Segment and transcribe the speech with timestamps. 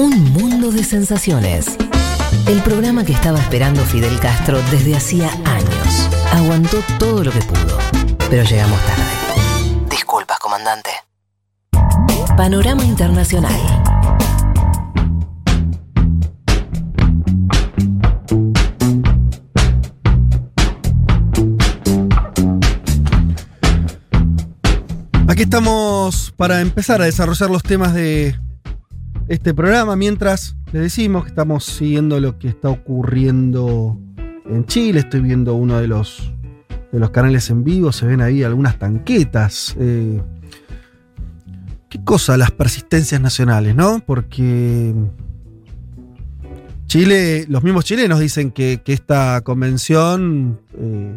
[0.00, 1.76] Un mundo de sensaciones.
[2.46, 6.08] El programa que estaba esperando Fidel Castro desde hacía años.
[6.32, 7.76] Aguantó todo lo que pudo,
[8.30, 9.02] pero llegamos tarde.
[9.90, 10.88] Disculpas, comandante.
[12.34, 13.60] Panorama Internacional.
[25.28, 28.34] Aquí estamos para empezar a desarrollar los temas de
[29.30, 33.96] este programa, mientras les decimos que estamos siguiendo lo que está ocurriendo
[34.44, 35.00] en Chile.
[35.00, 36.32] Estoy viendo uno de los,
[36.90, 39.76] de los canales en vivo, se ven ahí algunas tanquetas.
[39.78, 40.20] Eh,
[41.88, 44.02] ¿Qué cosa las persistencias nacionales, no?
[44.04, 44.92] Porque
[46.88, 51.16] Chile, los mismos chilenos dicen que, esta convención eh,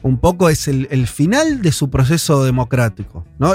[0.00, 3.52] un poco es el, el, final de su proceso democrático, ¿no?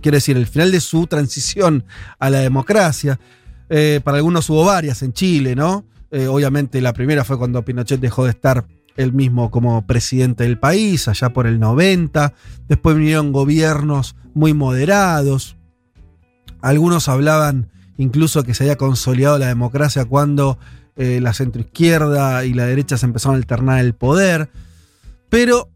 [0.00, 1.84] Quiere decir, el final de su transición
[2.18, 3.18] a la democracia.
[3.68, 5.84] Eh, para algunos hubo varias en Chile, ¿no?
[6.10, 10.58] Eh, obviamente la primera fue cuando Pinochet dejó de estar él mismo como presidente del
[10.58, 12.34] país, allá por el 90.
[12.68, 15.56] Después vinieron gobiernos muy moderados.
[16.60, 20.58] Algunos hablaban incluso que se había consolidado la democracia cuando
[20.96, 24.50] eh, la centroizquierda y la derecha se empezaron a alternar el poder.
[25.28, 25.70] Pero,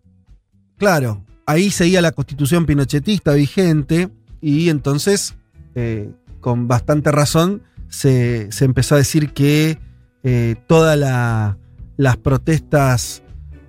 [0.78, 4.08] claro, ahí seguía la constitución pinochetista vigente
[4.40, 5.34] y entonces,
[5.74, 9.78] eh, con bastante razón, se, se, empezó a decir que
[10.22, 11.58] eh, todas la,
[11.96, 13.22] las protestas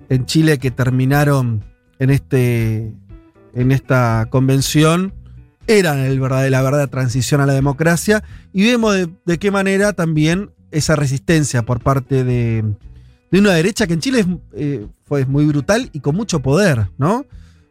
[0.08, 1.64] en Chile que terminaron
[1.98, 2.92] en, este,
[3.54, 5.14] en esta convención
[5.66, 8.22] eran el la verdadera transición a la democracia
[8.52, 12.64] y vemos de, de qué manera también esa resistencia por parte de,
[13.30, 16.88] de una derecha que en Chile es, eh, fue muy brutal y con mucho poder,
[16.98, 17.26] ¿no?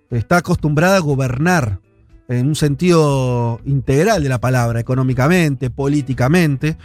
[0.09, 1.79] Está acostumbrada a gobernar
[2.27, 6.77] en un sentido integral de la palabra, económicamente, políticamente.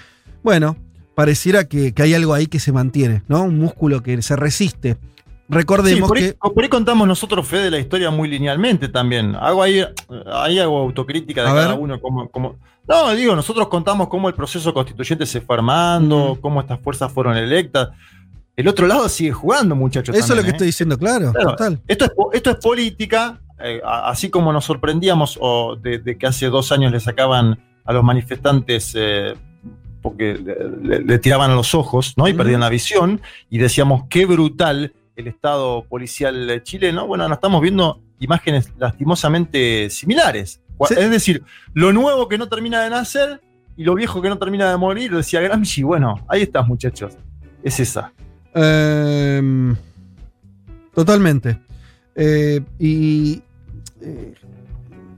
[0.42, 0.76] Bueno,
[1.14, 3.42] pareciera que, que hay algo ahí que se mantiene, ¿no?
[3.42, 4.96] Un músculo que se resiste.
[5.50, 6.34] Recordemos sí, por ahí, que.
[6.34, 9.34] Por ahí contamos nosotros, Fede, la historia muy linealmente también.
[9.34, 9.82] Hago ahí,
[10.30, 11.78] ahí hago autocrítica de cada ver.
[11.78, 12.00] uno.
[12.00, 12.56] Como, como,
[12.86, 16.40] no, digo, nosotros contamos cómo el proceso constituyente se fue armando, Mm.
[16.40, 17.88] cómo estas fuerzas fueron electas.
[18.58, 20.16] El otro lado sigue jugando, muchachos.
[20.16, 20.50] Eso es lo que ¿eh?
[20.50, 21.80] estoy diciendo, claro, Claro, total.
[21.86, 26.26] Esto es, po- esto es política, eh, así como nos sorprendíamos o de, de que
[26.26, 29.34] hace dos años le sacaban a los manifestantes eh,
[30.02, 30.34] porque
[30.82, 32.26] le, tiraban a los ojos ¿no?
[32.26, 37.06] y perdían la visión, y decíamos qué brutal el Estado policial chileno.
[37.06, 40.60] Bueno, ahora estamos viendo imágenes lastimosamente similares.
[40.88, 40.94] Sí.
[40.98, 43.40] Es decir, lo nuevo que no termina de nacer
[43.76, 45.84] y lo viejo que no termina de morir, decía Gramsci.
[45.84, 47.16] Bueno, ahí estás, muchachos.
[47.62, 48.12] Es esa.
[48.54, 49.76] Em,
[50.94, 51.58] totalmente.
[52.14, 53.42] Eh, y.
[54.00, 54.34] eh,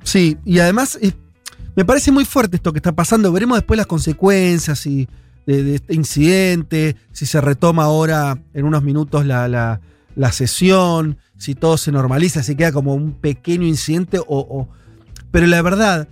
[0.02, 1.12] sí, y además eh,
[1.76, 3.32] me parece muy fuerte esto que está pasando.
[3.32, 5.08] Veremos después las consecuencias y
[5.46, 9.80] de, este incidente, si se retoma ahora en unos minutos la, la-
[10.16, 14.68] la sesión, si todo se normaliza, si queda como un pequeño incidente o.
[15.30, 16.08] pero la verdad,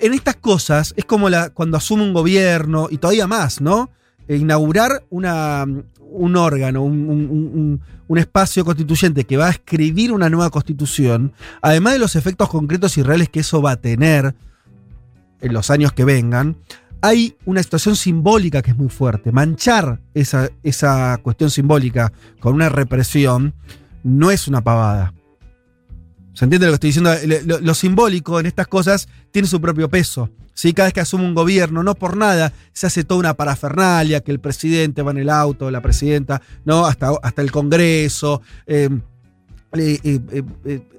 [0.00, 3.90] en estas cosas es como la, cuando asume un gobierno y todavía más, ¿no?
[4.28, 5.66] Inaugurar una,
[6.10, 7.80] un órgano, un,
[8.16, 11.32] espacio constituyente que va a escribir una nueva constitución,
[11.62, 14.34] además de los efectos concretos y reales que eso va a tener
[15.40, 16.56] en los años que vengan,
[17.02, 19.32] hay una situación simbólica que es muy fuerte.
[19.32, 23.54] Manchar esa, esa cuestión simbólica con una represión
[24.02, 25.14] no es una pavada.
[26.34, 27.60] ¿Se entiende lo que estoy diciendo?
[27.60, 30.30] Lo simbólico en estas cosas tiene su propio peso.
[30.60, 30.74] ¿Sí?
[30.74, 34.30] Cada vez que asume un gobierno, no por nada, se hace toda una parafernalia, que
[34.30, 36.84] el presidente va en el auto, la presidenta, ¿no?
[36.84, 38.42] Hasta, hasta el Congreso.
[38.66, 38.90] eh,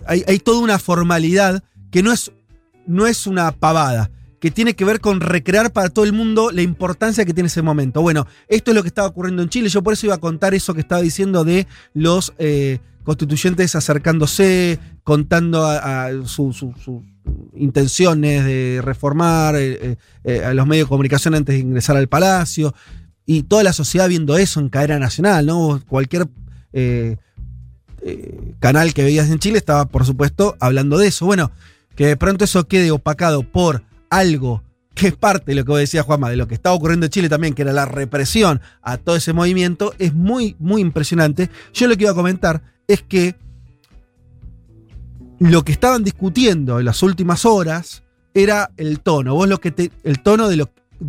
[0.07, 2.31] hay, hay toda una formalidad que no es,
[2.88, 6.63] no es una pavada, que tiene que ver con recrear para todo el mundo la
[6.63, 8.01] importancia que tiene ese momento.
[8.01, 9.69] Bueno, esto es lo que estaba ocurriendo en Chile.
[9.69, 14.79] Yo por eso iba a contar eso que estaba diciendo de los eh, constituyentes acercándose,
[15.03, 16.51] contando a, a su-
[17.54, 22.08] intenciones de reformar eh, eh, eh, a los medios de comunicación antes de ingresar al
[22.08, 22.74] palacio.
[23.26, 25.82] Y toda la sociedad viendo eso en cadena nacional, ¿no?
[25.88, 26.28] Cualquier
[26.73, 27.18] eh,
[28.02, 31.26] eh, canal que veías en Chile estaba, por supuesto, hablando de eso.
[31.26, 31.52] Bueno,
[31.96, 34.64] que de pronto eso quede opacado por algo
[34.96, 37.12] que es parte de lo que vos decías, Juanma, de lo que estaba ocurriendo en
[37.12, 41.50] Chile también, que era la represión a todo ese movimiento, es muy, muy impresionante.
[41.74, 43.35] Yo lo que iba a comentar es que
[45.41, 48.03] lo que estaban discutiendo en las últimas horas
[48.35, 49.34] era el tono.
[49.34, 50.67] Vos lo que te, el tono de,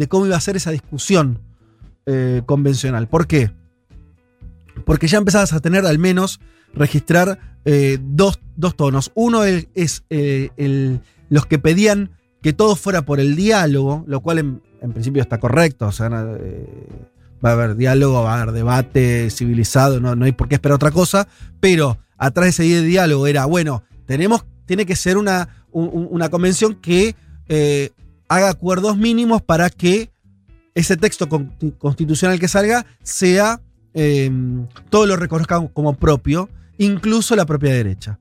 [0.08, 1.38] cómo iba a ser esa discusión
[2.06, 3.08] eh, convencional.
[3.08, 3.50] ¿Por qué?
[4.86, 6.40] Porque ya empezabas a tener al menos
[6.72, 9.12] registrar eh, dos, dos tonos.
[9.14, 9.68] Uno es,
[10.08, 10.98] eh,
[11.28, 15.88] los que pedían que todo fuera por el diálogo, lo cual en, principio está correcto,
[15.88, 20.54] o sea, va a haber diálogo, va a haber debate civilizado, no, hay por qué
[20.54, 21.28] esperar otra cosa,
[21.60, 26.28] pero atrás de ese de diálogo era, bueno, tenemos, tiene que ser una, un- una
[26.28, 27.16] convención que
[27.48, 27.88] eh,
[28.28, 30.10] haga acuerdos mínimos para que
[30.74, 31.46] ese texto con-
[31.78, 33.62] constitucional que salga sea,
[33.94, 34.30] eh,
[34.90, 38.18] todo lo reconozca como propio, incluso la propia derecha.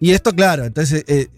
[0.00, 1.28] Y esto, claro, entonces eh,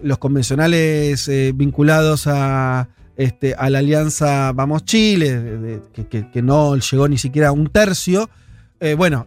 [0.00, 7.08] los convencionales eh, vinculados a, este, a la alianza Vamos Chile, que, que- no llegó
[7.08, 8.30] ni siquiera a un tercio,
[8.96, 9.26] bueno,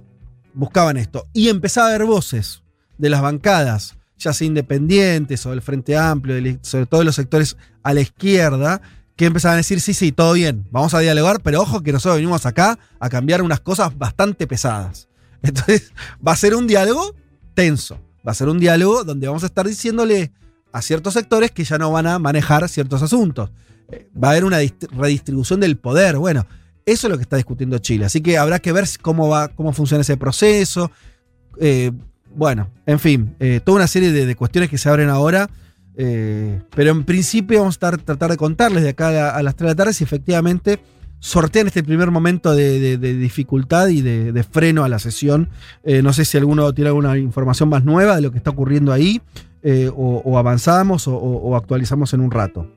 [0.54, 1.28] buscaban esto.
[1.34, 2.63] Y empezaba a haber voces
[2.98, 7.58] de las bancadas, ya sea independientes o del Frente Amplio, sobre todo de los sectores
[7.84, 8.82] a la izquierda,
[9.16, 12.16] que empezaban a decir, sí, sí, todo bien, vamos a dialogar, pero ojo que nosotros
[12.16, 15.08] venimos acá a cambiar unas cosas bastante pesadas.
[15.44, 15.92] Entonces,
[16.26, 17.16] va a ser un diálogo
[17.54, 20.32] tenso, va a ser un diálogo donde vamos a estar diciéndole
[20.72, 23.52] a ciertos sectores que ya no van a manejar ciertos asuntos.
[23.92, 26.18] Eh, Va a haber una dist- redistribución del poder.
[26.18, 26.48] Bueno,
[26.86, 28.06] eso es lo que está discutiendo Chile.
[28.06, 30.90] Así que habrá que ver cómo va, cómo funciona ese proceso.
[31.60, 31.92] Eh,
[32.36, 35.50] bueno, en fin, eh, toda una serie de, de cuestiones que se abren ahora.
[35.96, 39.44] eh, pero en principio vamos a estar, tratar de contarles de acá a, la- a
[39.44, 40.80] las 3 de la tarde si efectivamente
[41.20, 45.50] sortean este primer momento de, de- de dificultad y de, de freno a la sesión.
[45.84, 48.92] Eh, no sé si alguno tiene alguna información más nueva de lo que está ocurriendo
[48.92, 49.22] ahí,
[49.62, 52.68] eh, o, o avanzamos o, actualizamos en un rato.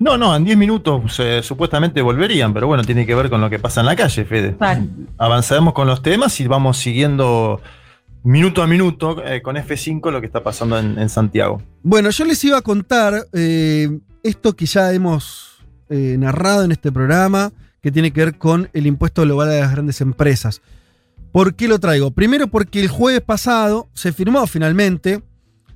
[0.00, 3.50] No, no, en 10 minutos eh, supuestamente volverían, pero bueno, tiene que ver con lo
[3.50, 4.56] que pasa en la calle, Fede.
[4.56, 4.82] Claro.
[5.18, 7.60] Avanzaremos con los temas y vamos siguiendo
[8.22, 11.62] minuto a minuto eh, con F5 lo que está pasando en, Santiago.
[11.82, 16.92] Bueno, yo les iba a contar eh, esto que ya hemos eh, narrado en este
[16.92, 20.60] programa, que tiene que ver con el impuesto global a las grandes empresas.
[21.32, 22.10] ¿Por qué lo traigo?
[22.10, 25.22] Primero porque el jueves pasado se firmó finalmente,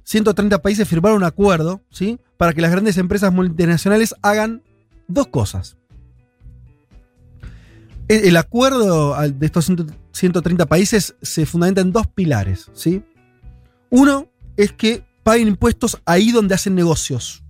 [0.04, 2.18] 130 países firmaron un acuerdo, ¿sí?
[2.36, 4.62] Para que las grandes empresas multinacionales hagan
[5.06, 5.76] dos cosas.
[8.12, 13.02] El, acuerdo de estos 100 130 países se fundamenta en dos pilares, ¿sí?
[13.88, 14.28] Uno
[14.58, 17.42] es que paguen impuestos ahí donde hacen negocios.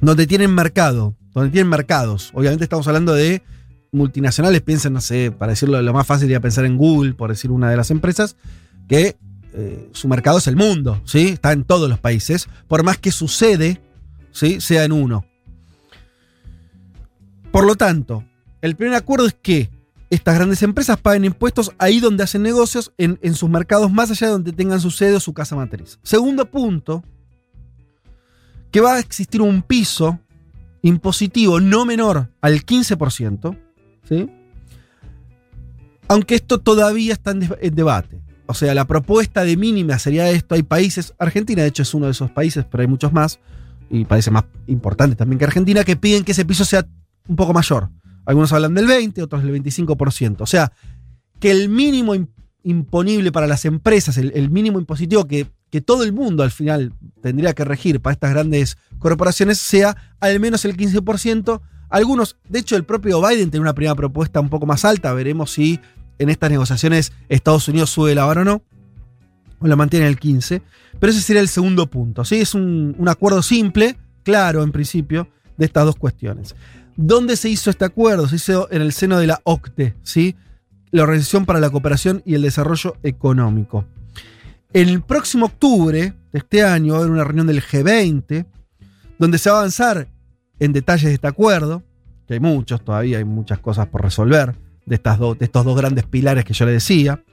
[0.00, 1.16] Donde tienen mercado.
[1.32, 2.30] Donde tienen mercados.
[2.34, 3.42] Obviamente estamos hablando de
[3.90, 4.62] multinacionales.
[4.62, 7.70] Piensen, no sé, para decirlo lo más fácil sería pensar en Google, por decir una
[7.70, 8.36] de las empresas,
[8.88, 9.16] que
[9.54, 11.30] eh, su mercado es el mundo, ¿sí?
[11.30, 12.48] Está en todos los países.
[12.68, 13.80] Por más que su sede,
[14.30, 14.60] ¿sí?
[14.60, 15.24] Sea en uno.
[17.50, 18.24] Por lo tanto,
[18.64, 19.68] el primer acuerdo es que
[20.08, 24.28] estas grandes empresas paguen impuestos ahí donde hacen negocios, en, en sus mercados, más allá
[24.28, 25.98] de donde tengan su sede o su casa matriz.
[26.02, 27.04] Segundo punto,
[28.70, 30.18] que va a existir un piso
[30.80, 33.58] impositivo no menor al 15%,
[34.08, 34.30] ¿sí?
[36.08, 38.22] aunque esto todavía está en, en debate.
[38.46, 40.54] O sea, la propuesta de mínima sería esto.
[40.54, 43.40] Hay países, Argentina de hecho es uno de esos países, pero hay muchos más,
[43.90, 46.86] y países más importantes también que Argentina, que piden que ese piso sea
[47.28, 47.90] un poco mayor.
[48.26, 50.40] Algunos hablan del 20, otros del 25%.
[50.40, 50.72] O sea,
[51.40, 52.28] que el mínimo im-
[52.62, 55.46] imponible para las empresas, el, mínimo impositivo que,
[55.84, 60.64] todo el mundo al final tendría que regir para estas grandes corporaciones, sea al menos
[60.64, 61.60] el 15%.
[61.90, 65.12] Algunos, de hecho, el propio Biden tiene una primera propuesta un poco más alta.
[65.12, 65.80] Veremos si
[66.20, 68.62] en estas negociaciones Estados Unidos sube la vara o no.
[69.58, 70.62] O la mantiene en el 15.
[71.00, 72.24] Pero ese sería el segundo punto.
[72.24, 72.36] ¿sí?
[72.36, 75.26] Es un acuerdo simple, claro, en principio,
[75.56, 76.54] de estas dos cuestiones.
[76.96, 78.28] ¿Dónde se hizo este acuerdo?
[78.28, 80.36] Se hizo en el seno de la OCDE, ¿sí?
[80.94, 83.84] la Organización para la Cooperación y el Desarrollo Económico.
[84.72, 88.46] El próximo octubre de este año va a haber una reunión del G20,
[89.18, 90.08] donde se va a avanzar
[90.60, 91.82] en detalles de este acuerdo,
[92.28, 94.54] que hay muchos todavía, hay muchas cosas por resolver
[94.86, 97.24] de, estas de estos dos grandes pilares que yo le decía.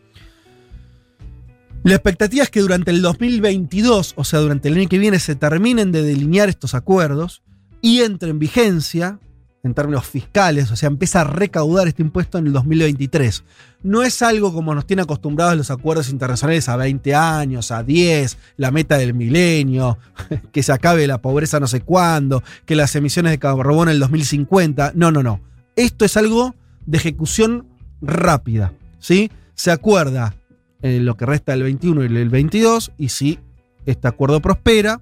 [1.84, 5.36] La expectativa es que durante el 2022, o sea, durante el año que viene, se
[5.36, 7.44] terminen de delinear estos acuerdos
[7.80, 9.20] y entre en vigencia
[9.64, 13.44] en términos fiscales, o sea, empieza a recaudar este impuesto en el 2023.
[13.84, 18.38] No es algo como nos tiene acostumbrados los acuerdos internacionales a 20 años, a 10,
[18.58, 20.00] la meta del milenio,
[20.52, 24.00] que se acabe la pobreza no sé cuándo, que las emisiones de carbono en el
[24.00, 24.94] 2050.
[24.96, 25.40] No, no, no.
[25.76, 27.68] Esto es algo de ejecución
[28.02, 29.32] rápida, ¿sí?
[29.54, 30.36] Se acuerda
[30.82, 33.40] en lo que resta del 21 y el 22 y si
[33.86, 35.02] este acuerdo prospera,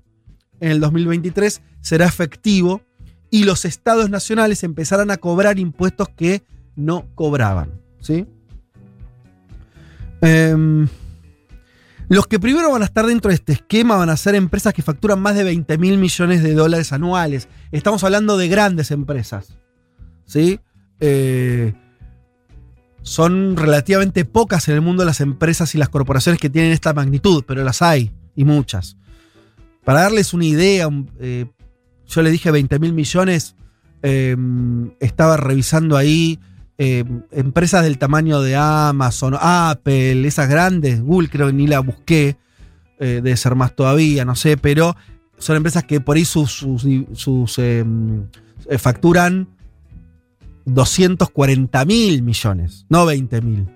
[0.59, 2.81] en el 2023 será efectivo
[3.31, 6.43] y los estados nacionales empezarán a cobrar impuestos que
[6.75, 7.71] no cobraban.
[7.99, 8.25] ¿sí?
[10.21, 10.87] Em,
[12.07, 14.81] los que primero van a estar dentro de este esquema van a ser empresas que
[14.81, 17.47] facturan más de 20 mil millones de dólares anuales.
[17.71, 19.57] Estamos hablando de grandes empresas.
[20.25, 20.59] ¿sí?
[20.99, 21.73] Eh,
[23.01, 27.43] son relativamente pocas en el mundo las empresas y las corporaciones que tienen esta magnitud,
[27.47, 28.97] pero las hay y muchas.
[29.83, 30.87] para darles una idea,
[31.19, 31.47] eh,
[32.09, 33.55] yo le dije 20 mil millones,
[34.03, 34.35] eh,
[34.99, 36.39] estaba revisando ahí
[36.77, 42.37] eh, empresas del tamaño de Amazon, Apple, esas grandes, Google creo que ni la busqué,
[42.99, 44.95] eh, debe ser más todavía, no sé, pero
[45.39, 46.65] son empresas que por ahí sus,
[47.13, 47.85] sus, eh,
[48.69, 49.47] eh, facturan
[50.65, 53.67] 240 mil millones, no 20 mil.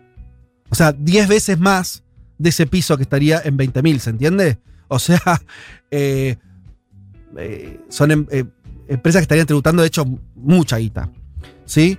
[0.70, 2.04] O sea, 10 veces más
[2.38, 4.60] de ese piso que estaría en 20 mil, ¿se entiende?
[4.90, 5.20] O sea,
[5.92, 6.38] eh,
[7.38, 8.46] eh, son em- eh,
[8.88, 11.10] empresas que estarían tributando, de hecho, mucha guita.
[11.66, 11.98] ¿Sí?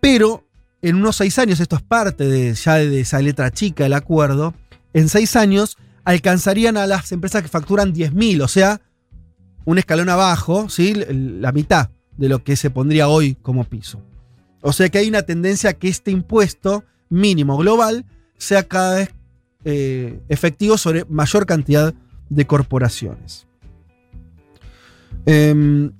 [0.00, 0.44] Pero
[0.82, 4.54] en unos seis años, esto es parte de, ya de esa letra chica del acuerdo,
[4.92, 8.80] en seis años alcanzarían a las empresas que facturan 10 mil, o sea,
[9.64, 10.94] un escalón abajo, ¿sí?
[10.94, 14.02] La mitad de lo que se pondría hoy como piso.
[14.62, 18.04] O sea que hay una tendencia a que este impuesto mínimo global
[18.36, 19.10] sea cada vez
[19.64, 21.94] eh, efectivo sobre mayor cantidad
[22.28, 23.46] de corporaciones.
[25.26, 25.92] Em,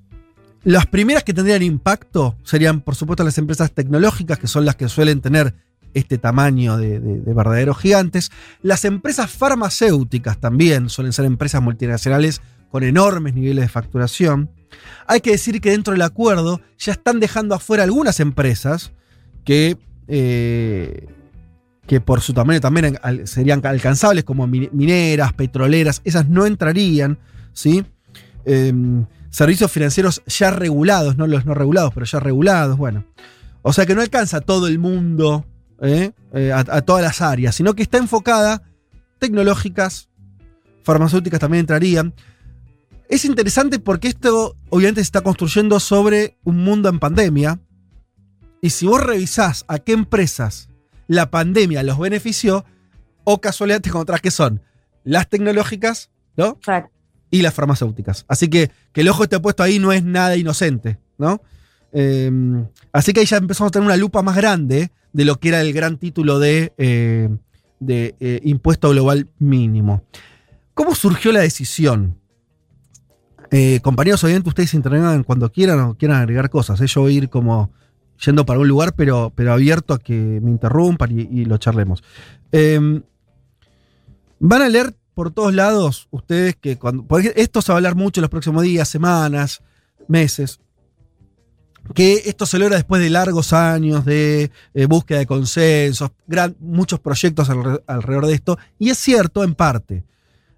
[0.64, 4.88] las primeras que tendrían impacto serían, por supuesto, las empresas tecnológicas, que son las que
[4.88, 5.54] suelen tener
[5.94, 8.30] este tamaño de, de- de verdaderos gigantes.
[8.62, 14.50] Las empresas farmacéuticas también suelen ser empresas multinacionales con enormes niveles de facturación.
[15.08, 18.92] Hay que decir que dentro del acuerdo ya están dejando afuera algunas empresas
[19.44, 21.08] que, eh,
[21.88, 27.18] que por su tamaño también serían alcanzables, como mi- mineras, petroleras, esas no entrarían,
[27.52, 27.84] ¿sí?
[28.44, 33.04] Em, servicios financieros ya regulados, no los no regulados, pero ya regulados, bueno.
[33.62, 35.46] O sea que no alcanza todo el mundo,
[35.80, 36.12] ¿eh?
[36.32, 38.62] Eh, a, a todas las áreas, sino que está enfocada
[39.18, 40.08] tecnológicas,
[40.82, 42.14] farmacéuticas también entrarían.
[43.08, 47.60] Es interesante porque esto obviamente se está construyendo sobre un mundo en pandemia.
[48.62, 50.68] Y si vos revisás a qué empresas
[51.06, 52.64] la pandemia los benefició,
[53.24, 54.62] o casualidad te encontrás que son
[55.04, 56.58] las tecnológicas, ¿no?
[56.60, 56.90] Claro.
[57.30, 58.24] Y las farmacéuticas.
[58.28, 61.40] Así que que el ojo esté puesto ahí no es nada inocente, ¿no?
[61.92, 62.30] Eh,
[62.92, 65.60] así que ahí ya empezamos a tener una lupa más grande de lo que era
[65.60, 67.28] el gran título de, eh,
[67.78, 70.02] de eh, impuesto global mínimo.
[70.74, 72.16] ¿Cómo surgió la decisión?
[73.50, 76.78] Eh, compañeros, obviamente ustedes intervengan cuando quieran o quieran agregar cosas.
[76.80, 77.70] Yo voy a ir como
[78.24, 82.02] yendo para un lugar, pero, pero abierto a que me interrumpan y, lo charlemos.
[82.52, 83.00] Eh,
[84.42, 87.02] Van a leer por todos lados ustedes que cuando.
[87.02, 89.60] Porque esto se va a hablar mucho en los próximos días, semanas,
[90.08, 90.60] meses.
[91.94, 97.00] Que esto se logra después de largos años de eh, búsqueda de consensos, gran- muchos
[97.00, 98.56] proyectos alre- alrededor de esto.
[98.78, 100.04] Y es cierto en parte.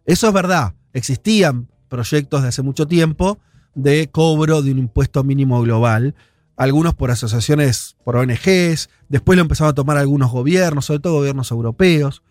[0.06, 0.74] Eso es verdad.
[0.92, 3.38] Existían proyectos de hace mucho tiempo
[3.74, 6.14] de cobro de un impuesto mínimo global.
[6.56, 8.90] Algunos por asociaciones, por ONGs.
[9.08, 12.22] Después lo empezaron a tomar algunos gobiernos, sobre todo gobiernos europeos.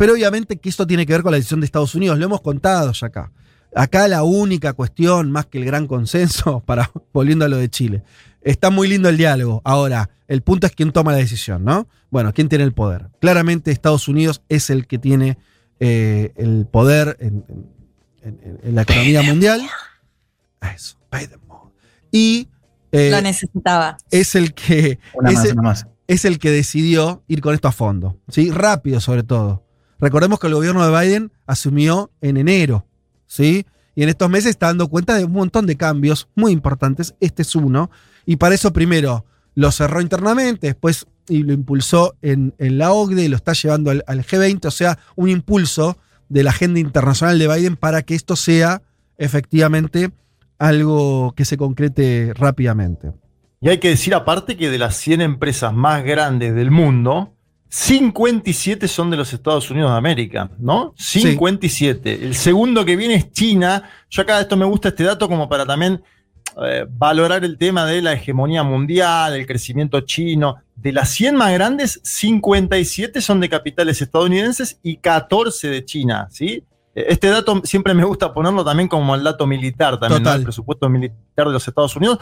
[0.00, 2.40] Pero obviamente que esto tiene que ver con la decisión de Estados Unidos, lo hemos
[2.40, 3.30] contado ya acá.
[3.76, 8.02] Acá la única cuestión, más que el gran consenso, para volviendo a lo de Chile,
[8.40, 9.60] está muy lindo el diálogo.
[9.62, 11.86] Ahora, el punto es quién toma la decisión, ¿no?
[12.10, 13.08] Bueno, quién tiene el poder.
[13.20, 15.36] Claramente Estados Unidos es el que tiene
[15.80, 17.44] eh, el poder en,
[18.22, 19.60] en- en- en la economía mundial.
[20.74, 21.70] Eso, pay them more.
[22.10, 22.48] Y
[22.92, 23.96] eh, Lo necesitaba.
[24.10, 25.86] es el que Una más, ese- una más.
[26.08, 28.18] es el que decidió ir con esto a fondo.
[28.28, 28.50] ¿sí?
[28.50, 29.62] Rápido, sobre todo.
[30.00, 32.86] Recordemos que el gobierno de Biden asumió en enero.
[33.26, 33.66] ¿sí?
[33.94, 37.14] Y en estos meses está dando cuenta de un montón de cambios muy importantes.
[37.20, 37.90] Este es uno.
[38.26, 43.24] Y para eso, primero, lo cerró internamente, después y lo impulsó en, en la OCDE
[43.24, 44.66] y lo está llevando al, al G20.
[44.66, 45.96] O sea, un impulso
[46.28, 48.82] de la agenda internacional de Biden para que esto sea
[49.18, 50.10] efectivamente
[50.58, 53.12] algo que se concrete rápidamente.
[53.60, 57.34] Y hay que decir aparte que de las 100 empresas más grandes del mundo,
[57.72, 60.92] 57 son de los Estados Unidos de América, ¿no?
[60.96, 62.24] 57.
[62.24, 63.88] El segundo que viene es China.
[64.10, 66.02] Yo acá esto me gusta este dato como para también
[66.60, 70.56] eh, valorar el tema de la hegemonía mundial, el crecimiento chino.
[70.74, 76.64] De las 100 más grandes, 57 son de capitales estadounidenses y 14 de China, ¿sí?
[76.96, 80.34] Eh, Este dato siempre me gusta ponerlo también como el dato militar, también, ¿no?
[80.34, 82.18] El presupuesto militar de los Estados Unidos,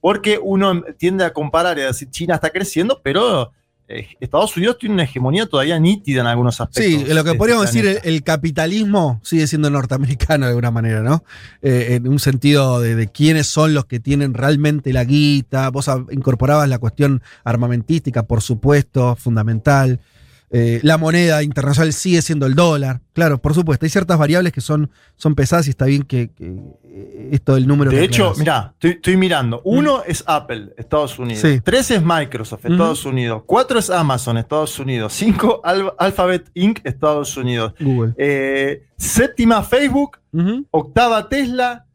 [0.00, 3.50] porque uno tiende a comparar y a decir China está creciendo, pero
[3.88, 6.84] Estados Unidos tiene una hegemonía todavía nítida en algunos aspectos.
[6.84, 11.24] Sí, lo que podríamos este decir, el, capitalismo sigue siendo norteamericano de alguna manera, ¿no?
[11.60, 15.68] Eh, en un sentido de, de quiénes son los que tienen realmente la guita.
[15.70, 20.00] Vos incorporabas la cuestión armamentística, por supuesto, fundamental.
[20.54, 23.00] Eh, la moneda internacional sigue siendo el dólar.
[23.14, 26.54] Claro, por supuesto, hay ciertas variables que son, son pesadas y está bien que, que
[26.84, 27.90] eh, esto del número.
[27.90, 29.62] De que hecho, mirá, estoy, estoy mirando.
[29.64, 31.40] Uno es Apple, Estados Unidos.
[31.40, 31.60] Sí.
[31.64, 33.44] Tres es Microsoft, Estados Unidos.
[33.46, 35.14] Cuatro es Amazon, Estados Unidos.
[35.14, 37.72] Cinco, Al- Alphabet Inc., Estados Unidos.
[37.80, 38.12] Google.
[38.18, 40.18] Eh, séptima, Facebook.
[40.70, 41.86] Octava, Tesla.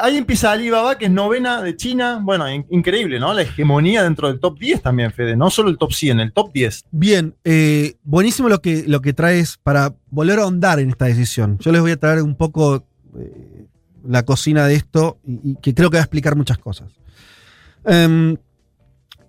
[0.00, 2.18] Ahí empieza Alibaba, que es novena de China.
[2.22, 3.32] Bueno, in- increíble, ¿no?
[3.32, 5.36] La hegemonía dentro del top 10 también, Fede.
[5.36, 6.84] No solo el top 100, el top 10.
[6.90, 11.58] Bien, eh, buenísimo lo que, lo que traes para volver a ahondar en esta decisión.
[11.60, 12.84] Yo les voy a traer un poco
[13.16, 13.66] eh,
[14.04, 16.90] la cocina de esto y, que creo que va a explicar muchas cosas.
[17.84, 18.36] Em,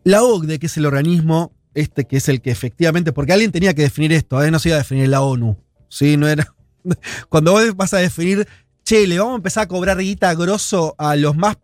[0.04, 3.74] la OCDE, que es el organismo este que es el que efectivamente, porque alguien tenía
[3.76, 4.50] que definir esto, ¿eh?
[4.50, 5.56] no se iba a definir la ONU,
[5.88, 6.18] ¿sí?
[6.18, 6.48] No era,
[7.30, 8.48] cuando vos vas a definir,
[8.90, 11.58] che, le vamos a empezar a cobrar guita grosso a los más,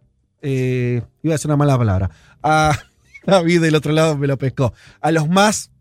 [0.44, 2.12] eh, iba a decir una mala palabra,
[2.44, 2.77] a
[3.25, 5.72] David del otro lado me lo pescó, a los más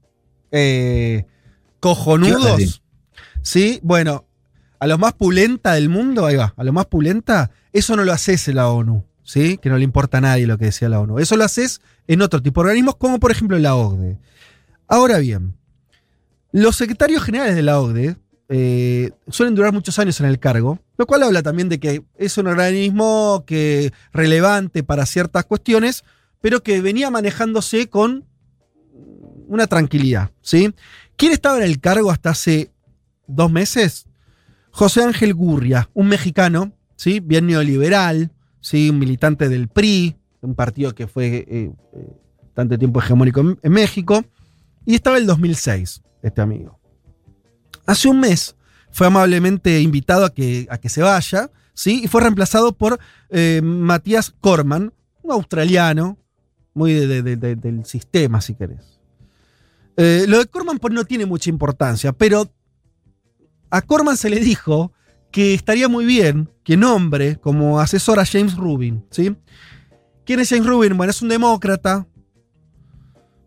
[0.50, 1.36] eh, ¿Qué ibas
[1.66, 2.82] a cojonudos?
[3.42, 3.78] ¿sí?
[3.82, 4.24] Bueno,
[4.78, 8.12] a los más pulenta del mundo, ahí va, a los más pulenta, eso no lo
[8.14, 9.58] haces en la ONU, ¿sí?
[9.58, 11.18] Que no le importa a nadie lo que decía la ONU.
[11.18, 14.18] Eso lo haces en otro tipo de organismos, como por ejemplo la OCDE.
[14.88, 15.58] Ahora bien,
[16.52, 18.16] los secretarios generales de la OCDE
[18.48, 22.36] eh, suelen durar muchos años en el cargo, lo cual habla también de que es
[22.36, 26.04] un organismo que relevante para ciertas cuestiones,
[26.40, 28.26] pero que venía manejándose con
[29.48, 30.74] una tranquilidad, ¿sí?
[31.16, 32.70] ¿Quién estaba en el cargo hasta hace
[33.26, 34.06] dos meses?
[34.70, 37.20] José Ángel Gurria, un mexicano, ¿sí?
[37.20, 38.90] Bien neoliberal, ¿sí?
[38.90, 41.72] Un militante del PRI, un partido que fue eh, eh,
[42.52, 44.24] tanto tiempo hegemónico en, en México,
[44.84, 46.83] y estaba el 2006, este amigo.
[47.86, 48.56] Hace un mes
[48.90, 52.02] fue amablemente invitado a que, a que se vaya, ¿sí?
[52.04, 52.98] Y fue reemplazado por
[53.30, 56.18] eh, Matías Corman, un australiano,
[56.74, 59.00] muy de- de- de- de- del sistema, si querés.
[59.96, 62.50] Eh, lo de Corman pues, no tiene mucha importancia, pero
[63.70, 64.92] a Corman se le dijo
[65.30, 69.36] que estaría muy bien que nombre como asesor a James Rubin, ¿sí?
[70.24, 70.96] ¿Quién es James Rubin?
[70.96, 72.06] Bueno, es un demócrata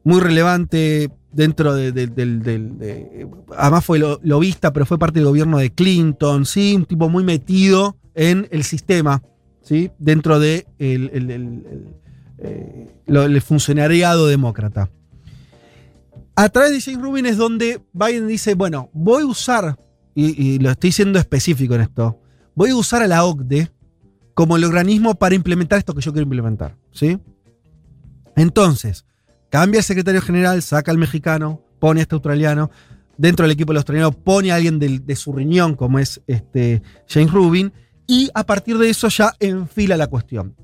[0.03, 2.41] muy relevante dentro de- de- del...
[2.41, 6.74] del- de- además fue lo- lobista, pero fue parte del gobierno de Clinton, ¿sí?
[6.75, 9.22] Un tipo muy metido en el sistema,
[9.62, 9.91] ¿sí?
[10.00, 11.88] Dentro de el, el- el- el,
[12.39, 14.89] eh, el funcionariado demócrata.
[16.36, 19.78] A través de James Rubin es donde Biden dice, bueno, voy a usar,
[20.15, 22.19] y, y lo estoy siendo específico en esto,
[22.56, 23.71] voy a usar a la OCDE
[24.34, 27.17] como el organismo para implementar esto que yo quiero implementar, ¿sí?
[28.36, 29.06] Entonces,
[29.49, 32.71] cambia el secretario general, saca al mexicano, pone a este australiano,
[33.17, 37.31] dentro del equipo del australiano pone a alguien de su riñón, como es este James
[37.31, 37.73] Rubin,
[38.05, 40.55] y a partir de eso ya enfila la cuestión.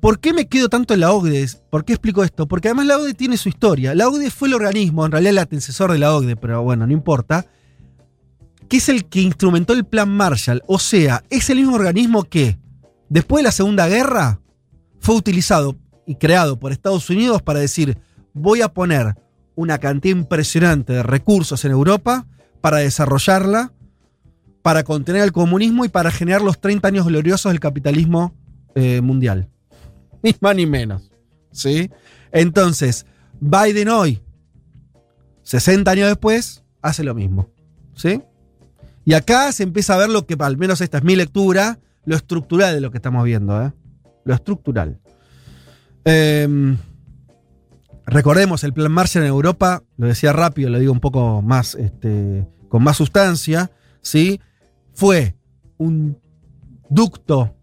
[0.00, 1.46] ¿Por qué me quedo tanto en la OCDE?
[1.68, 2.48] ¿Por qué explico esto?
[2.48, 3.94] Porque además la OCDE tiene su historia.
[3.94, 6.92] La OCDE fue el organismo, en realidad el antecesor de la OCDE, pero bueno, no
[6.94, 7.44] importa,
[8.66, 10.62] que es el que instrumentó el Plan Marshall.
[10.66, 12.58] O sea, es el mismo organismo que,
[13.10, 14.40] después de la Segunda Guerra,
[15.00, 17.98] fue utilizado y creado por Estados Unidos para decir,
[18.32, 19.14] voy a poner
[19.54, 22.26] una cantidad impresionante de recursos en Europa
[22.60, 23.72] para desarrollarla,
[24.62, 28.34] para contener el comunismo y para generar los 30 años gloriosos del capitalismo
[28.74, 29.48] eh, mundial.
[30.22, 31.10] Ni más ni menos.
[31.52, 31.90] ¿Sí?
[32.30, 33.06] Entonces,
[33.40, 34.20] Biden hoy,
[35.42, 37.50] 60 años después, hace lo mismo.
[37.94, 38.22] ¿Sí?
[39.04, 42.16] Y acá se empieza a ver lo que, al menos esta es mi lectura, lo
[42.16, 43.60] estructural de lo que estamos viendo.
[43.62, 43.72] ¿eh?
[44.24, 45.00] Lo estructural.
[46.04, 46.76] Em,
[48.10, 52.46] recordemos, el plan Marshall en Europa, lo decía rápido, lo digo un poco más, este,
[52.68, 53.70] con más sustancia,
[54.02, 54.40] ¿sí?
[54.94, 55.36] Fue
[55.78, 56.18] un
[56.88, 57.54] ducto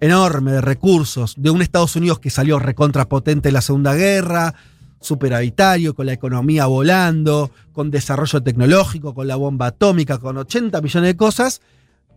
[0.00, 4.54] enorme de recursos de un Estados Unidos que salió recontrapotente en la Segunda Guerra,
[5.00, 11.08] superavitario, con la economía volando, con desarrollo tecnológico, con la bomba atómica, con 80 millones
[11.08, 11.60] de cosas,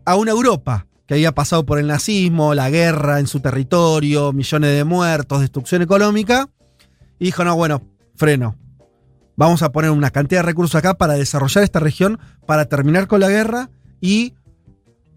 [0.05, 4.75] a una Europa que había pasado por el nazismo, la guerra en su territorio, millones
[4.75, 6.47] de muertos, destrucción económica,
[7.21, 7.83] y dijo, no, bueno,
[8.15, 8.55] freno.
[9.35, 13.19] Vamos a poner una cantidad de recursos acá para desarrollar esta región, para terminar con
[13.19, 13.69] la guerra
[14.01, 14.33] y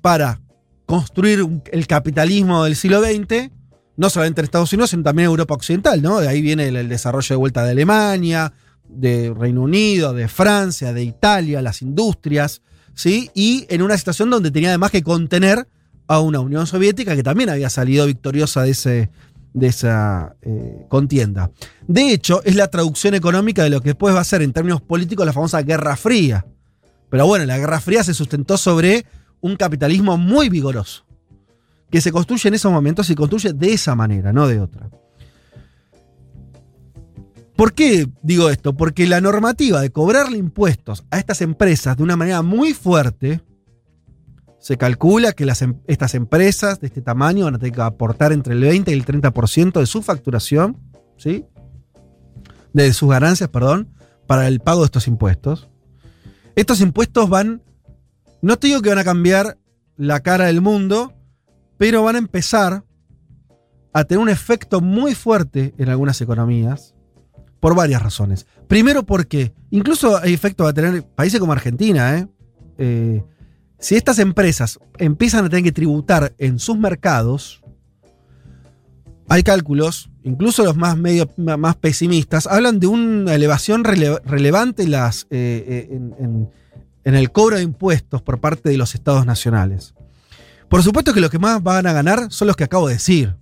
[0.03, 0.43] para
[0.85, 3.51] construir el capitalismo del siglo XX,
[3.97, 6.21] no solamente en Estados Unidos, sino también en Europa Occidental, ¿no?
[6.21, 8.53] De ahí viene el, el desarrollo de vuelta de Alemania,
[8.87, 12.61] de Reino Unido, de Francia, de Italia, las industrias,
[12.93, 13.31] ¿sí?
[13.33, 15.67] Y en una situación donde tenía además que contener
[16.07, 19.11] a una Unión Soviética que también había salido victoriosa de, ese,
[19.55, 21.51] de esa eh, contienda.
[21.87, 24.83] De hecho, es la traducción económica de lo que después va a ser en términos
[24.83, 26.45] políticos la famosa Guerra Fría.
[27.09, 29.07] Pero bueno, la Guerra Fría se sustentó sobre
[29.41, 31.07] un capitalismo muy vigoroso,
[31.91, 34.91] que se construye en esos momentos y construye de esa manera, no de otra.
[37.55, 38.77] ¿Por qué digo esto?
[38.77, 43.41] Porque la normativa de cobrarle impuestos a estas empresas de una manera muy fuerte,
[44.65, 48.33] se calcula que las, em, estas empresas de este tamaño van a tener que aportar
[48.33, 50.79] entre el 20 y el 30% de su facturación,
[51.19, 51.45] ¿sí?
[52.73, 53.91] De sus ganancias, perdón,
[54.27, 55.69] para el pago de estos impuestos.
[56.57, 57.61] Estos impuestos van,
[58.41, 59.59] no te digo que van a cambiar
[59.99, 61.13] la cara del mundo,
[61.77, 62.85] pero van a empezar
[63.93, 66.95] a tener un efecto muy fuerte en algunas economías
[67.61, 68.47] por varias razones.
[68.67, 72.29] Primero porque incluso hay efecto va a tener países como Argentina, ¿eh?
[72.79, 73.25] Eh,
[73.85, 77.63] si estas empresas empiezan a tener que tributar en sus mercados,
[79.29, 80.97] hay cálculos, incluso los más,
[81.37, 86.49] más pesimistas, hablan de una elevación relevante las, eh, en,
[87.05, 89.93] en el cobro de impuestos por parte de los estados nacionales.
[90.71, 93.37] Por supuesto que los que más van a ganar son los que acabo de decir.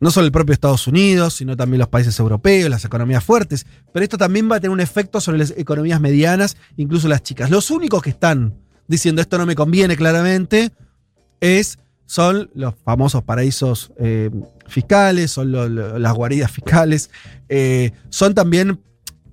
[0.00, 3.66] No solo el propio Estados Unidos, sino también los países europeos, las economías fuertes.
[3.92, 7.50] Pero esto también va a tener un efecto sobre las economías medianas, incluso las chicas.
[7.50, 8.54] Los únicos que están
[8.90, 10.72] diciendo esto no me conviene claramente
[11.40, 14.30] es, son los famosos paraísos eh,
[14.66, 15.52] fiscales, son
[16.02, 17.08] las guaridas fiscales,
[17.48, 18.80] eh, son también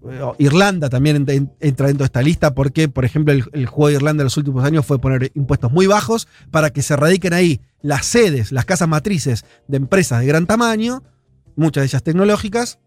[0.07, 1.25] eh, Irlanda también
[1.59, 4.63] entra dentro de esta lista porque, por ejemplo, el, juego de Irlanda en los últimos
[4.63, 8.87] años fue poner impuestos muy bajos para que se radiquen ahí las sedes, las casas
[8.87, 11.01] matrices de empresas de gran tamaño,
[11.55, 12.77] muchas de ellas tecnológicas.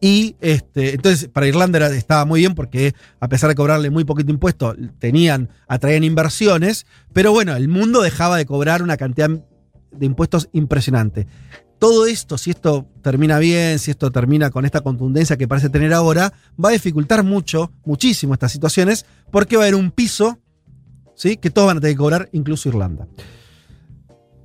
[0.00, 4.30] Y este, entonces para Irlanda estaba muy bien porque a pesar de cobrarle muy poquito
[4.30, 10.48] impuesto, tenían, atraían inversiones, pero bueno, el mundo dejaba de cobrar una cantidad de impuestos
[10.52, 11.26] impresionante
[11.78, 15.92] todo esto, si esto termina bien, si esto termina con esta contundencia que parece tener
[15.92, 16.32] ahora,
[16.62, 20.38] va a dificultar mucho, muchísimo estas situaciones, porque va a haber un piso
[21.14, 21.36] ¿sí?
[21.36, 23.06] que todos van a tener que cobrar, incluso Irlanda.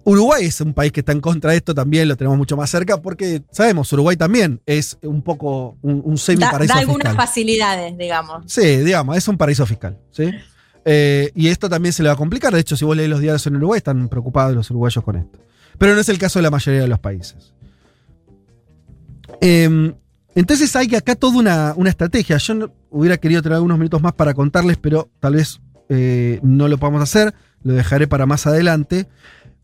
[0.03, 2.69] Uruguay es un país que está en contra de esto también, lo tenemos mucho más
[2.69, 8.43] cerca, porque sabemos, Uruguay también es un poco un, semi-paraíso da, da algunas facilidades, digamos.
[8.47, 9.97] Sí, digamos, es un paraíso fiscal.
[10.11, 10.31] ¿sí?
[10.85, 12.53] Eh, y esto también se le va a complicar.
[12.53, 15.39] De hecho, si vos lees los diarios en Uruguay, están preocupados los uruguayos con esto.
[15.77, 17.53] Pero no es el caso de la mayoría de los países.
[19.39, 19.93] Em,
[20.35, 22.37] entonces hay acá toda una, estrategia.
[22.37, 25.59] Yo hubiera querido tener algunos minutos más para contarles, pero tal vez
[25.89, 27.33] eh, no lo podamos hacer.
[27.63, 29.07] Lo dejaré para más adelante.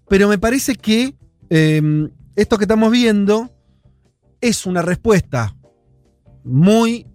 [0.10, 1.15] Pero me parece que
[1.50, 3.50] em, esto que estamos viendo
[4.41, 5.56] es una respuesta
[6.43, 7.08] muy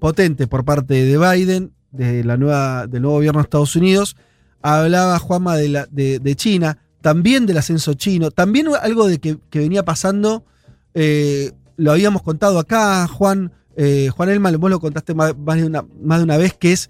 [0.00, 4.16] potente por parte de Biden, de la nueva, del nuevo gobierno de Estados Unidos.
[4.62, 5.86] Hablaba Juanma de,
[6.20, 10.46] de China también del ascenso chino, también algo de que, venía pasando,
[10.94, 15.84] eh, lo habíamos contado acá, Juan, eh, Juan Elman, vos lo contaste más, de una,
[16.00, 16.88] más de una vez, que es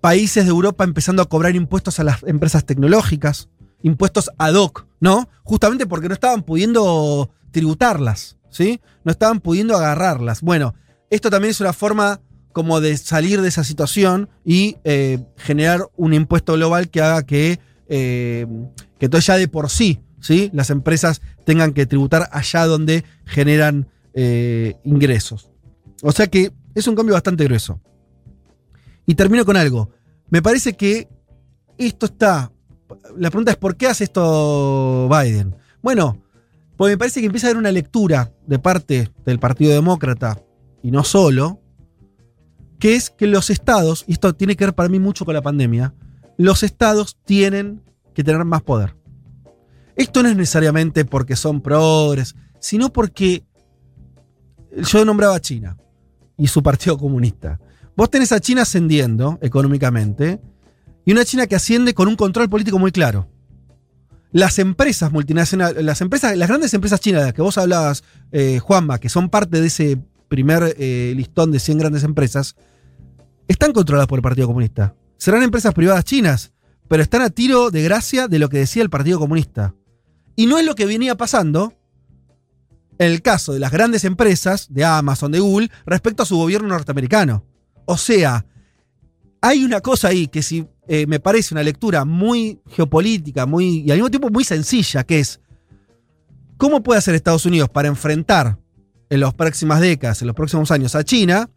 [0.00, 3.50] países de Europa empezando a cobrar impuestos a las empresas tecnológicas,
[3.82, 5.28] impuestos ad hoc, ¿no?
[5.42, 8.80] Justamente porque no estaban pudiendo tributarlas, ¿sí?
[9.04, 10.42] No estaban pudiendo agarrarlas.
[10.42, 10.74] Bueno,
[11.10, 12.20] esto también es una forma
[12.52, 17.60] como de salir de esa situación y eh, generar un impuesto global que haga que
[17.88, 18.46] eh,
[19.00, 20.50] que todo ya de por sí, ¿sí?
[20.52, 25.50] las empresas tengan que tributar allá donde generan eh, ingresos.
[26.02, 27.80] O sea que es un cambio bastante grueso.
[29.06, 29.90] Y termino con algo.
[30.28, 31.08] Me parece que
[31.78, 32.52] esto está...
[33.16, 35.54] La pregunta es, ¿por qué hace esto Biden?
[35.82, 36.22] Bueno,
[36.76, 40.42] pues me parece que empieza a haber una lectura de parte del Partido Demócrata,
[40.82, 41.60] y no solo,
[42.78, 45.42] que es que los estados, y esto tiene que ver para mí mucho con la
[45.42, 45.94] pandemia,
[46.38, 47.82] los estados tienen
[48.14, 48.96] que tener más poder.
[49.94, 53.44] Esto no es necesariamente porque son progres, sino porque
[54.76, 55.76] yo nombraba a China
[56.38, 57.60] y su partido comunista.
[57.94, 60.40] Vos tenés a China ascendiendo económicamente
[61.10, 63.28] y una China que asciende con un control político muy claro.
[64.30, 68.60] Las empresas multinacionales, las empresas, las grandes empresas chinas de las que vos hablabas, eh,
[68.60, 72.54] Juanma, que son parte de ese primer eh, listón de 100 grandes empresas,
[73.48, 76.52] están controladas por el Partido Comunista serán empresas privadas chinas,
[76.86, 79.74] pero están a tiro de gracia de lo que decía el Partido Comunista.
[80.36, 81.74] Y no es lo que venía pasando
[83.00, 86.68] en el caso de las grandes empresas, de Amazon, de Google, respecto a su gobierno
[86.68, 87.44] norteamericano.
[87.84, 88.46] O sea,
[89.40, 93.92] hay una cosa ahí que si eh, me parece una lectura muy geopolítica, muy, y
[93.92, 95.38] al mismo tiempo muy sencilla, que es,
[96.56, 98.58] ¿cómo puede hacer Estados Unidos para enfrentar
[99.08, 101.48] en las próximas décadas, en los próximos años a China?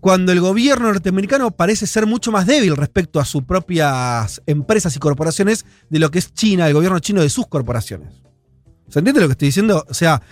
[0.00, 4.98] cuando el gobierno norteamericano parece ser mucho más débil respecto a sus propias empresas y
[4.98, 8.22] corporaciones de lo que es China, el gobierno chino de sus corporaciones.
[8.88, 9.84] ¿Se entiende lo que estoy diciendo?
[9.88, 10.22] O sea,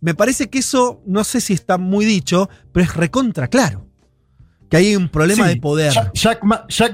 [0.00, 3.85] me parece que eso, no sé si está muy dicho, pero es recontra claro.
[4.68, 5.92] Que hay un problema de poder.
[6.14, 6.42] Jack,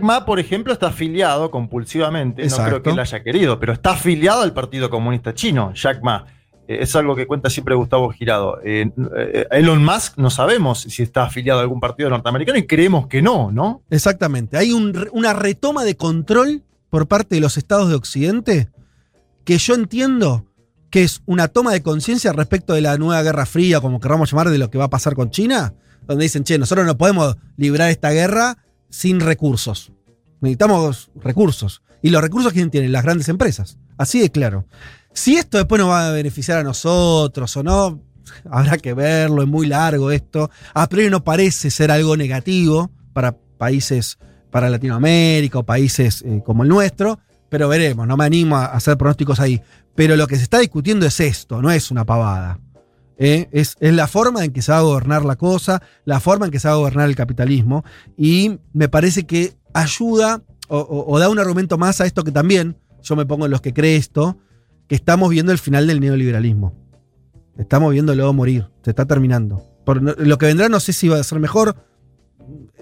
[0.00, 4.42] Ma, por ejemplo, está afiliado compulsivamente, no creo que él haya querido, pero está afiliado
[4.42, 6.26] al Partido Comunista Chino, Jack Ma.
[6.68, 8.60] eh, es algo que cuenta siempre Gustavo Girado.
[8.62, 13.06] Eh, eh, Elon Musk no sabemos si está afiliado a algún partido norteamericano y creemos
[13.06, 13.82] que no, ¿no?
[13.90, 14.56] Exactamente.
[14.58, 18.68] Hay una retoma de control por parte de los estados de Occidente
[19.44, 20.46] que yo entiendo
[20.90, 24.50] que es una toma de conciencia respecto de la nueva Guerra Fría, como queramos llamar,
[24.50, 25.72] de lo que va a pasar con China,
[26.06, 29.92] donde dicen, che, nosotros no podemos librar esta guerra sin recursos.
[30.40, 31.82] Necesitamos recursos.
[32.02, 32.92] Y los recursos, ¿quién tienen?
[32.92, 33.78] Las grandes empresas.
[33.96, 34.66] Así de claro.
[35.14, 38.00] Si esto después nos va a beneficiar a nosotros o no,
[38.50, 40.50] habrá que verlo, es muy largo esto.
[40.74, 44.18] A priori no parece ser algo negativo para países,
[44.50, 48.96] para Latinoamérica o países eh, como el nuestro, pero veremos, no me animo a hacer
[48.96, 49.60] pronósticos ahí.
[49.94, 52.58] Pero lo que se está discutiendo es esto, no es una pavada.
[53.18, 53.48] ¿Eh?
[53.52, 56.52] Es, es, la forma en que se va a gobernar la cosa, la forma en
[56.52, 57.84] que se va a gobernar el capitalismo,
[58.16, 63.14] y me parece que ayuda o, da un argumento más a esto que también yo
[63.14, 64.38] me pongo en los que cree esto,
[64.88, 66.74] que estamos viendo el final del neoliberalismo.
[67.58, 69.62] Estamos viéndolo morir, se está terminando.
[69.84, 71.76] Lo que vendrá no sé si va a ser mejor,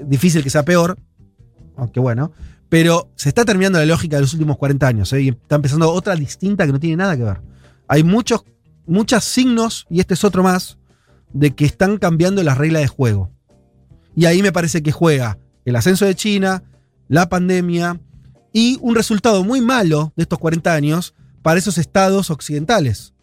[0.00, 0.98] difícil que sea peor,
[1.76, 2.32] aunque bueno,
[2.68, 5.22] pero se está terminando la lógica de los últimos 40 años ¿eh?
[5.22, 7.40] y está empezando otra distinta que no tiene nada que ver.
[7.88, 8.44] Hay muchos,
[8.86, 10.78] muchos signos, y este es otro más,
[11.32, 13.30] de que están cambiando las reglas de juego.
[14.16, 16.64] Y ahí me parece que juega el ascenso de China,
[17.08, 18.00] la pandemia
[18.52, 23.14] y un resultado muy malo de estos 40 años para esos estados occidentales.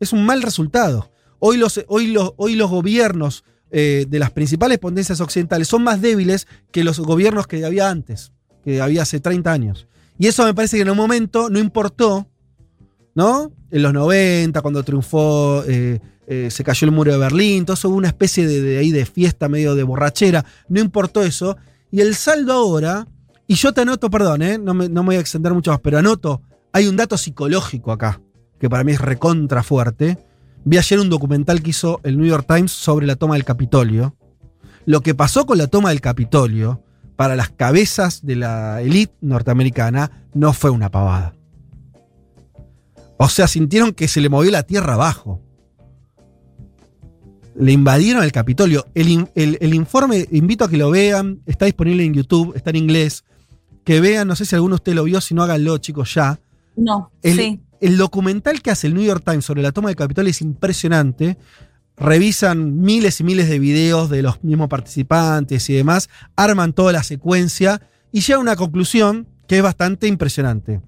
[0.00, 1.10] Es un mal resultado.
[1.38, 6.00] Hoy los, hoy los, hoy los gobiernos eh, de las principales potencias occidentales son más
[6.00, 8.32] débiles que los gobiernos que había antes,
[8.64, 9.86] que había hace 30 años.
[10.18, 12.28] Y eso me parece que en un momento no importó,
[13.16, 13.50] ¿no?
[13.72, 15.98] En los 90, cuando triunfó, eh,
[16.28, 19.06] eh, se cayó el muro de Berlín, todo eso hubo una especie de, ahí de
[19.06, 21.56] fiesta medio de borrachera, no importó eso.
[21.90, 23.08] Y el saldo ahora,
[23.48, 25.98] y yo te anoto, perdón, no, me, no me voy a extender mucho más, pero
[25.98, 28.20] anoto hay un dato psicológico acá,
[28.60, 30.18] que para mí es recontra fuerte.
[30.64, 34.14] Vi ayer un documental que hizo el New York Times sobre la toma del Capitolio.
[34.84, 36.82] Lo que pasó con la toma del Capitolio
[37.16, 41.35] para las cabezas de la élite norteamericana no fue una pavada.
[43.18, 45.40] O sea, sintieron que se le movió la tierra abajo.
[47.58, 48.86] Le invadieron el Capitolio.
[48.94, 53.24] El, el, informe, invito a que lo vean, está disponible en YouTube, está en inglés.
[53.84, 56.38] Que vean, no sé si alguno de ustedes lo vio, si no háganlo, chicos, ya.
[56.76, 57.60] No, el, sí.
[57.80, 61.36] El documental que hace el New York Times sobre la toma del Capitolio es impresionante.
[61.96, 67.02] Revisan miles y miles de videos de los mismos participantes y demás, arman toda la
[67.02, 67.80] secuencia
[68.12, 70.80] y llega a una conclusión que es bastante impresionante.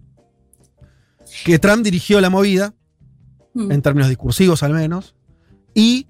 [1.45, 2.75] Que Trump dirigió la movida,
[3.55, 3.73] mm.
[3.73, 5.15] en términos discursivos al menos,
[5.75, 6.07] y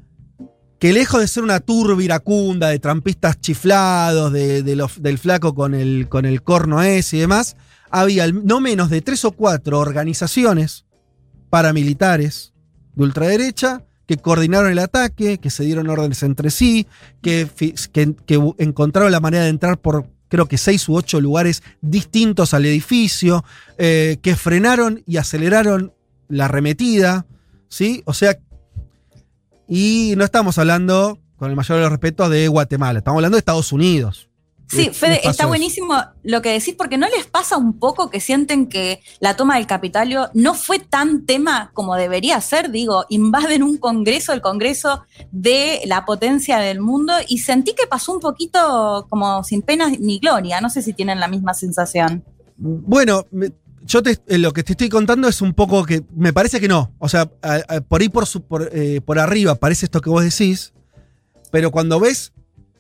[0.79, 6.09] que lejos de ser una turba iracunda de trampistas chiflados, de, del flaco con el,
[6.09, 7.57] con el corno ese y demás,
[7.91, 10.85] había no menos de tres o cuatro organizaciones
[11.51, 12.53] paramilitares
[12.95, 16.87] de ultraderecha que coordinaron el ataque, que se dieron órdenes entre sí,
[17.21, 17.47] que,
[17.93, 22.67] que, encontraron la manera de entrar por creo que seis u ocho lugares distintos al
[22.67, 23.45] edificio,
[23.79, 25.93] eh, que frenaron y aceleraron
[26.29, 27.27] la arremetida,
[27.69, 28.03] ¿sí?
[28.05, 28.39] O sea,
[29.67, 33.41] y no estamos hablando, con el mayor de los respetos, de Guatemala, estamos hablando de
[33.41, 34.28] Estados Unidos.
[34.71, 38.69] Sí, Fede, está buenísimo lo que decís, porque ¿no les pasa un poco que sienten
[38.69, 42.71] que la toma del Capitolio no fue tan tema como debería ser?
[42.71, 48.13] Digo, invaden un congreso, el congreso de la potencia del mundo, y sentí que pasó
[48.13, 50.61] un poquito como sin pena ni gloria.
[50.61, 52.23] No sé si tienen la misma sensación.
[52.59, 53.27] Bueno,
[53.87, 56.93] yo eh, lo que te estoy contando es un poco que me parece que no.
[56.99, 57.27] O sea,
[57.89, 60.75] por ahí por, por, eh, por arriba parece esto que vos decís,
[61.51, 62.33] pero cuando ves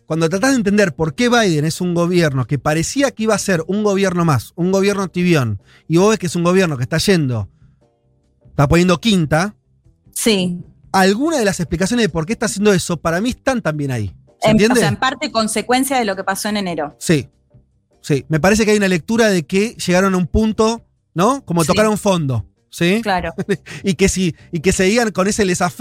[0.08, 3.38] cuando tratás de entender por qué Biden es un gobierno que parecía que iba a
[3.38, 6.82] ser un gobierno más, un gobierno tibión, y vos ves que es un gobierno que
[6.84, 7.50] está yendo,
[8.46, 9.54] está poniendo quinta.
[10.14, 10.64] Sí.
[10.92, 14.16] Alguna de las explicaciones de por qué está haciendo eso, para mí están también ahí.
[14.40, 14.78] ¿Se entiende?
[14.78, 16.96] O sea, en parte consecuencia de lo que pasó en enero.
[16.98, 17.28] Sí.
[18.00, 18.24] Sí.
[18.30, 21.44] Me parece que hay una lectura de que llegaron a un punto, ¿no?
[21.44, 22.46] Como tocar tocaron fondo.
[22.70, 23.00] ¿Sí?
[23.02, 23.34] Claro.
[23.82, 25.74] y que sí, y que seguían con ese laissez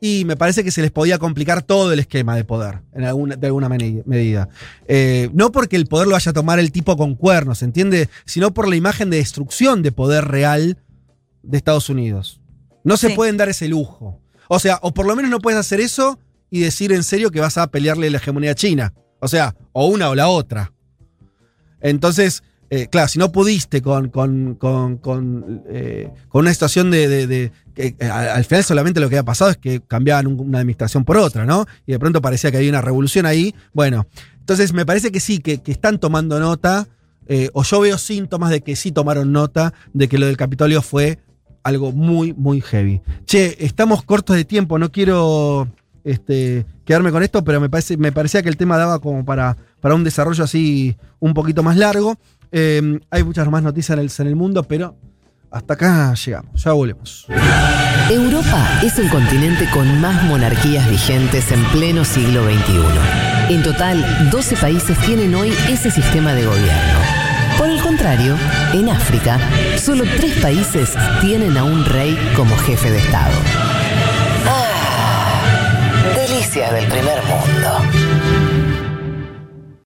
[0.00, 3.36] y me parece que se les podía complicar todo el esquema de poder, en alguna,
[3.36, 4.48] de alguna medida.
[4.86, 8.08] Eh, no porque el poder lo vaya a tomar el tipo con cuernos, ¿entiende?
[8.24, 10.78] Sino por la imagen de destrucción de poder real
[11.42, 12.40] de Estados Unidos.
[12.84, 14.20] No se pueden dar ese lujo.
[14.48, 17.40] O sea, o por lo menos no puedes hacer eso y decir en serio que
[17.40, 18.94] vas a pelearle la hegemonía china.
[19.18, 20.72] O sea, o una o la otra.
[21.80, 28.44] Entonces, eh, claro, si no pudiste con, con, eh, una situación de, que eh, al
[28.44, 31.66] final solamente lo que había pasado es que cambiaban una administración por otra, ¿no?
[31.86, 33.54] Y de pronto parecía que había una revolución ahí.
[33.72, 34.06] Bueno,
[34.38, 36.88] entonces me parece que sí, que, están tomando nota,
[37.52, 41.18] o yo veo síntomas de que sí tomaron nota de que lo del Capitolio fue
[41.62, 43.00] algo muy, muy heavy.
[43.26, 45.68] Che, estamos cortos de tiempo, no quiero
[46.04, 49.56] este, quedarme con esto, pero me, parece, me parecía que el tema daba como para,
[49.80, 52.16] para un desarrollo así un poquito más largo.
[52.52, 54.96] Eh, hay muchas más noticias en el, en el mundo, pero
[55.50, 57.26] hasta acá llegamos, ya volvemos.
[58.10, 63.54] Europa es el continente con más monarquías vigentes en pleno siglo XXI.
[63.54, 66.98] En total, 12 países tienen hoy ese sistema de gobierno.
[67.58, 68.36] Por el contrario,
[68.74, 69.38] en África,
[69.78, 73.34] solo tres países tienen a un rey como jefe de Estado.
[74.46, 75.42] Ah,
[76.14, 78.05] delicias del primer mundo.